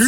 [0.00, 0.06] 今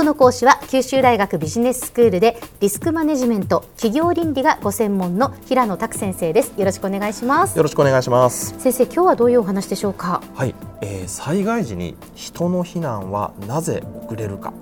[0.00, 6.52] 日の講師は九州大学ビジネススクールでリスクマネジメント企業倫理がご専門の平野拓先生です。
[6.58, 7.56] よろしくお願いします。
[7.56, 8.54] よろしくお願いします。
[8.58, 10.22] 先生今日はどういうお話でしょうか？
[10.34, 14.52] はい、えー災害時に人の避難はなぜ遅れるか、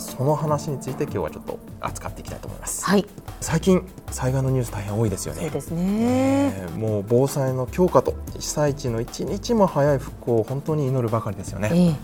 [0.00, 2.84] その話について今日はちょっと扱っていきたいと思います。
[2.84, 3.06] はい
[3.40, 5.42] 最近災害のニュース大変多いですよね。
[5.42, 11.70] そうですね、えーもう防災の強化と被災地の一日も早い復興を本当に祈るばかりですよね。
[11.72, 11.94] ええ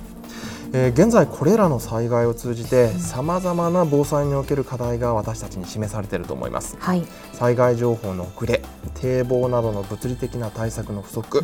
[0.72, 6.76] えー現在これらの災害を通じてさまざまな防災における課題が私たちに示されていると思います。
[6.78, 7.04] はい。
[7.32, 8.62] 災害情報の遅れ
[8.94, 11.42] 堤防などの物理的な対策の不足、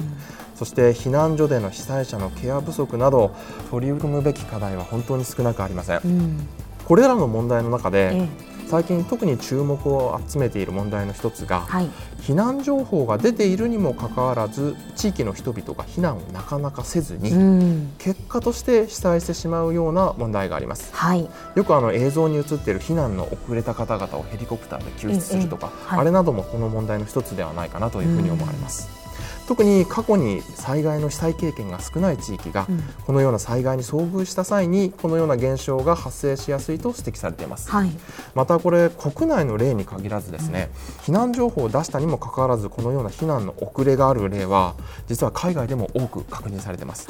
[0.55, 3.35] そして避難所での被災者のケア不足など
[3.71, 6.01] 取り組むべき課題は本当に少なくありません。
[6.05, 6.48] うん
[6.84, 8.28] これらの問題の中で、え
[8.72, 11.91] 最近特に注目を集めている問題の一つが、はい。
[12.22, 17.92] 避難情報が出ているにもかかわらず地域の人々が避難をなかなかせずに、うん。
[17.98, 20.91] 結果として被災してしまうような問題があります。
[20.94, 21.28] はい。
[21.55, 25.89] よくあの映像に映っている避難の遅れた方々をヘリコプターで救出するとか、ええ。
[25.89, 26.00] はい。
[26.00, 29.02] あれなどもこの問題の一つではないかなというふうに思われます。
[29.53, 37.70] 特に過去に災害の被災経験が少ない地域が、うんこのような災害に遭遇した際にこのような現象が発生しやすいと指摘されています。
[37.70, 37.91] はい
[38.34, 40.70] またこれ国内の例に限らずですね、
[41.03, 44.75] 避難情報を出したにもかかわらずこのような避難の遅れがある例は
[45.08, 47.08] 実は海外でも多く確認されています。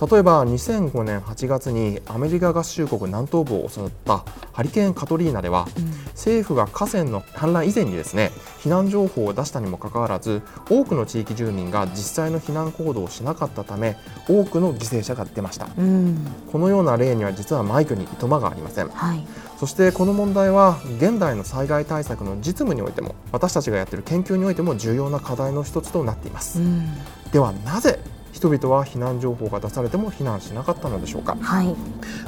[0.00, 5.90] あ例えば2005年8月にアメリカ合衆国南東部を襲ったハリケーンカトリーナでは、ーうん。
[6.20, 8.30] 政府が河川の氾濫以前にですね
[8.62, 13.96] 避難情報を出したにもかかわらず多くの地域住民が実際の避難行動をしなかったため
[14.28, 15.68] 多くの犠牲者が出ました。
[15.78, 16.26] うん。
[16.50, 18.88] このような例には実は枚挙にいとまがありません。
[18.88, 19.26] はい。
[19.58, 26.60] そしてこの問題は現代の災害対策の実務においても私たちがやっている研究においても重要な課題の一つとなっています。
[26.60, 26.86] うん。
[27.32, 27.98] ではなぜ
[28.32, 31.36] 人々は避難情報が出されても避難しなかったのでしょうか。
[31.40, 31.74] はい。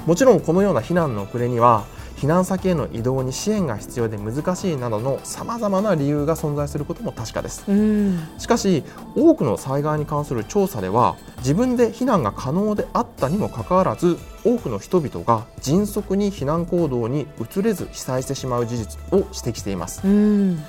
[0.07, 1.85] もちろんこのような避難の遅れには
[2.17, 7.65] 避難先への移動に支援が必要で難しいなどのさまざまな理由が存在することも確かです。
[7.67, 8.29] うん。
[8.39, 8.85] しかし
[9.17, 20.07] 多くの災害に関する調査では自分で避難が可能であったにもかかわらず多くの人々が迅速に避難行動に移れず被災してしまう事実を指摘しています。
[20.07, 20.63] うん。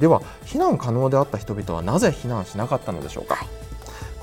[0.00, 3.46] では避難可能であった人々はなぜ避難しなかったのでしょうか、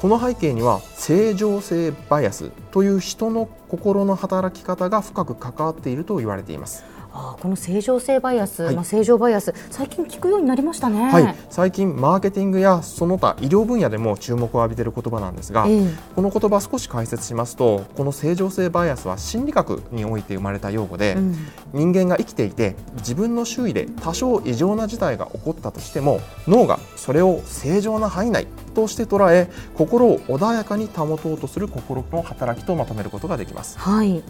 [0.04, 6.84] この背景には正常性バイアスという人の心の働き方が深く関わっていると言われています。
[7.16, 8.76] あーこの正常性バイアス、はい。
[8.76, 11.12] まあ、正常バイアス最近聞くようになりましたね。
[11.12, 15.88] はい、最近マーケティングやその他医療分野でも注目を浴びている言葉なんですが、ええ。
[16.16, 21.38] この言葉少し解説しますとこの正常性バイアスは心理学において生まれた用語で、うん。
[21.74, 33.78] 人間が生きていて自分の周囲で多少異常な事態が起こったとしても脳がそれを正常な範囲内として捉え心を穏やかに保とうとする心の働きとまとめることができます。
[33.80, 34.24] はい、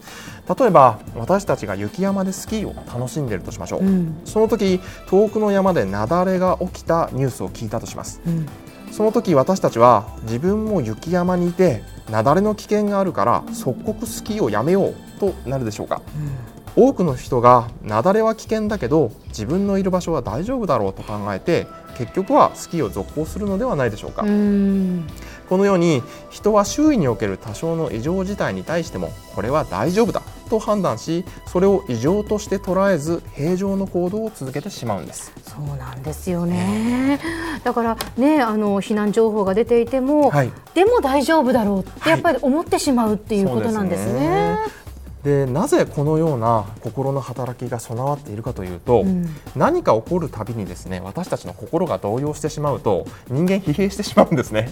[0.60, 4.22] 例えば私たちが雪山でスキーを楽しんでいるとしましょう、うん。
[4.26, 8.22] その時遠くの山で雪崩が起きたニュースを聞いたとします。
[8.26, 8.46] うん。
[8.92, 16.02] その時私たちは自分も雪山にいて雪崩の危険があるから即刻スキーをやめようとなるでしょうか。
[16.76, 21.68] 多くの人が雪崩は危険だけど自分のいる場所は大丈夫だろうと考えて
[21.98, 25.08] 結局はスキーを続行するのではないでしょうか、うん
[25.54, 35.32] このように人は周囲における多少の異常事態に対してもこれは大丈夫だと判断しそれを異常として捉えず平常の行動を続けてしまうんです。
[35.44, 37.20] そうなんですよね。
[37.64, 40.52] だからねあの避難情報が出ていても、はい。
[40.74, 44.58] でも大丈夫だろうってはいやっぱり思ってしまうっていうことなんですね。
[45.24, 49.30] でなぜこのような心の働きが備わっているかというと、うん。
[49.56, 54.68] 何か起こるたびにですね私たちの心が動揺してしまうと人間疲弊してしまうんですね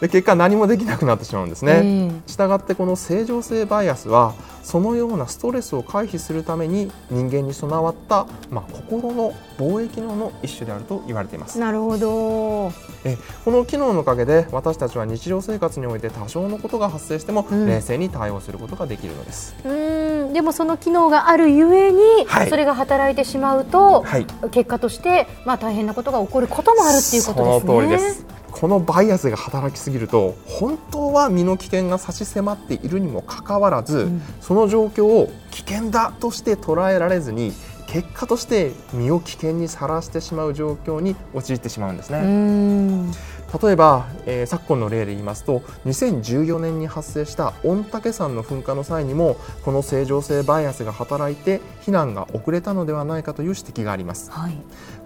[0.00, 11.58] で結果何もできなくなってしまうんですね、えしたがってこの正常性バイアスはそのようなストレスを回避するために人間に備わった、まあ、心の防衛機能の一種であると言われています。
[11.60, 12.72] なるほど。
[13.04, 17.66] えこの機能のおかげで私たちは日常生活において多少のことが発生してもうん。
[17.66, 20.32] 冷静に対応することができるのです、うーん。
[20.32, 22.50] でもその機能があるゆえに、はい。
[22.50, 24.26] それが働いてしまうと、はい。
[24.50, 27.60] 結果として、まあ、大変なことが起こることもあるっていうことですね。
[27.60, 37.52] その通りですこのバイアスが働きすぎると本当は身の危険が差し迫っているにもかかわらず、んその状況を危険だとして捉えられずに
[37.86, 42.20] 結果として身を危険にさらしてしまう状況に陥ってしまうんですね。
[42.22, 54.30] ん例えば、えー昨今の例で言いますと2014年に発生した御嶽山の噴火の際にもこの正常性バイアスが働いて避難が遅れたのではないかという指摘があります。
[54.30, 54.56] はい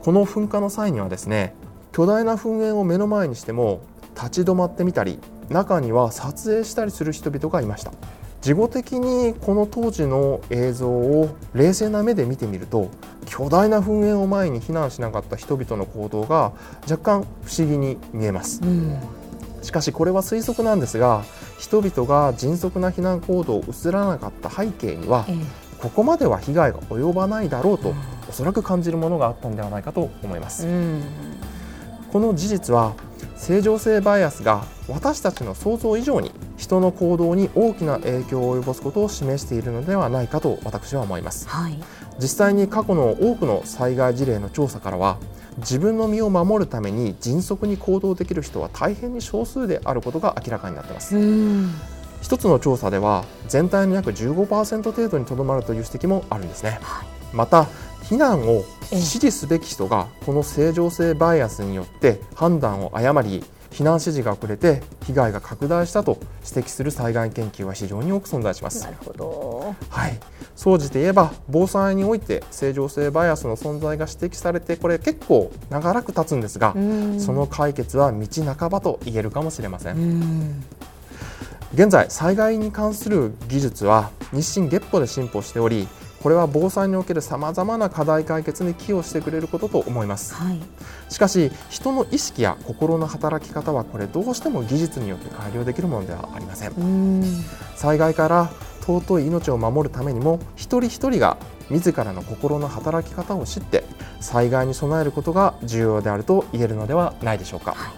[0.02, 1.54] この噴火の際にはですね
[1.92, 3.80] 巨大な噴煙を目の前にしても
[4.14, 7.92] 立ち止まってみたり中には撮影したりする人々がいました。
[8.40, 12.90] 事後的にこの当時の映像を冷静な目で見てみると
[13.26, 16.52] 巨大な噴煙を前に避難しなかった人々の行動が
[16.90, 18.98] 若干不思議に見えます、うん、
[19.62, 21.22] しかしこれは推測なんですが
[21.58, 25.36] 人々が迅速な避難行動を移らなかった背景には、ええ、
[25.78, 27.96] ここまでは被害が及ばないだろうと、うん、
[28.26, 31.02] おそらく感じるものがあったんではないかと思います、うん、
[32.12, 32.94] この事実は
[33.36, 41.78] 正常性バイアスが私たちの想像以上に人の行動に大きな影響を及ぼすことを示しているのではないかと私は思います、はい、
[42.18, 45.18] 実際に過去の多くの災害事例の調査からは
[45.58, 51.16] 自分の身を守るために迅速に行動できる人は大変に少数であることが明らかになっています。
[52.20, 57.66] 一つの調査では全体の約15%程度にとどまるという指摘もあるんですね、はい、また
[58.10, 68.82] 避難を指示すべき人がこの正常性バイアスによって判断を誤り避難指示が遅れて被害が拡大したと指摘する災害研究は非常に多く存在します。
[68.82, 69.76] なるほど。
[69.90, 70.18] はい。
[70.56, 76.72] 総じて言えば防災において正常性バイアスの存在が指摘されてこれ結構長らく経つんですが、
[77.20, 78.26] その解決は道
[78.56, 80.64] 半ばと言えるかもしれません。
[81.74, 85.86] 現在災害に関する技術は日進月歩で進歩しており
[86.22, 90.60] これは防災におけるさまざまな課題解決に寄与してくれることと思います、はい、
[91.08, 96.72] しかし人の意識や心の働き方はこれどうしても技術によって改良できるものではありません。
[97.74, 98.50] 災害から
[98.80, 101.38] 尊い命を守るためにも一人一人が
[101.70, 103.84] 自らの心の働き方を知って
[104.20, 107.92] 災害に備えることが重要であると言えるのではないでしょうか、は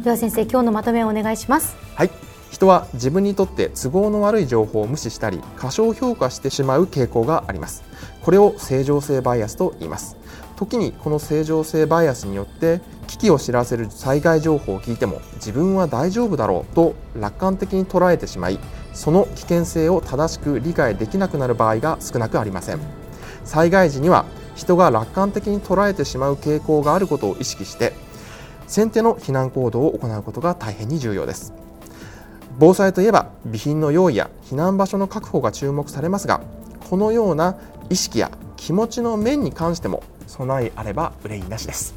[0.00, 1.74] い、では先生今日のまとめをお願いします。
[1.94, 2.31] はい
[2.62, 7.82] 人は自分にとって都合の悪い情報を無視したり過小評価してしまう傾向があります。
[8.22, 10.16] これを正常性バイアスと言います。
[10.54, 18.60] 時にこの正常性バイアスによって危機を知らせる災害情報を聞いても自分は大丈夫だろうと楽観的に捉えてしまい
[18.92, 22.78] その危険性を正しく理解できなくなる場合が少なくありません。
[23.44, 24.24] 災害時には
[24.54, 27.92] 人が楽観的に捉えてしまう傾向があることを意識して
[28.68, 31.52] 先手の避難行動を行うことが大変に重要です。
[32.62, 36.42] 防災といえば備品の用意や避難場所の確保が注目されますが
[36.88, 37.58] このような
[37.90, 41.92] 意識や気持ちの面に関しても備えあれば憂いなしです。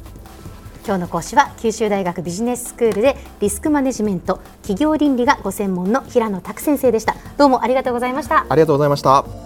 [0.84, 7.14] 今日の講師は九州大学ビジネススクールでリスクマネジメント企業倫理がご専門の平野拓先生でした。
[7.36, 8.44] どうもありがとうございました。
[8.48, 9.45] ありがとうございました